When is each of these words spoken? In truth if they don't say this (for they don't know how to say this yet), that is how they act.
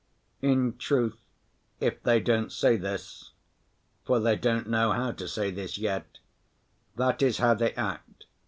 In 0.41 0.77
truth 0.79 1.19
if 1.79 2.01
they 2.01 2.19
don't 2.19 2.51
say 2.51 2.75
this 2.75 3.33
(for 4.03 4.19
they 4.19 4.35
don't 4.35 4.67
know 4.67 4.91
how 4.93 5.11
to 5.11 5.27
say 5.27 5.51
this 5.51 5.77
yet), 5.77 6.17
that 6.95 7.21
is 7.21 7.37
how 7.37 7.53
they 7.53 7.73
act. 7.75 8.25